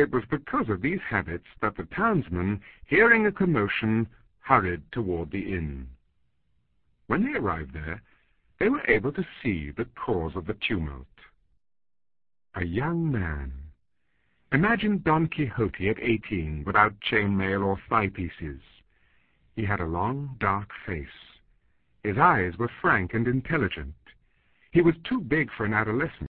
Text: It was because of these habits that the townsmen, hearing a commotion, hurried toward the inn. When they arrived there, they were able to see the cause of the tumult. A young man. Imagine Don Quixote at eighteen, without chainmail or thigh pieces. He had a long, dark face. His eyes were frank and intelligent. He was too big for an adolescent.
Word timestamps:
It 0.00 0.12
was 0.12 0.24
because 0.30 0.70
of 0.70 0.80
these 0.80 1.02
habits 1.10 1.44
that 1.60 1.76
the 1.76 1.84
townsmen, 1.94 2.62
hearing 2.86 3.26
a 3.26 3.32
commotion, 3.32 4.08
hurried 4.38 4.80
toward 4.92 5.30
the 5.30 5.52
inn. 5.52 5.88
When 7.08 7.22
they 7.22 7.38
arrived 7.38 7.74
there, 7.74 8.00
they 8.58 8.70
were 8.70 8.86
able 8.88 9.12
to 9.12 9.26
see 9.42 9.70
the 9.70 9.84
cause 10.02 10.36
of 10.36 10.46
the 10.46 10.56
tumult. 10.66 11.06
A 12.54 12.64
young 12.64 13.12
man. 13.12 13.52
Imagine 14.52 15.02
Don 15.04 15.28
Quixote 15.28 15.90
at 15.90 16.00
eighteen, 16.00 16.64
without 16.64 16.94
chainmail 17.00 17.62
or 17.62 17.78
thigh 17.90 18.08
pieces. 18.08 18.62
He 19.54 19.66
had 19.66 19.80
a 19.80 19.84
long, 19.84 20.34
dark 20.40 20.70
face. 20.86 21.08
His 22.02 22.16
eyes 22.16 22.56
were 22.56 22.70
frank 22.80 23.12
and 23.12 23.28
intelligent. 23.28 23.94
He 24.70 24.80
was 24.80 24.94
too 25.04 25.20
big 25.20 25.50
for 25.54 25.66
an 25.66 25.74
adolescent. 25.74 26.28